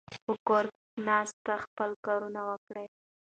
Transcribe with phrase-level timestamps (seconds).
[0.25, 0.65] په کور
[1.07, 2.87] ناست خپل کارونه وکړئ.